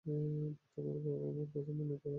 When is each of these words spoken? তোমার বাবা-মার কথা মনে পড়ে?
তোমার 0.05 0.97
বাবা-মার 1.05 1.47
কথা 1.53 1.71
মনে 1.71 1.95
পড়ে? 1.95 2.09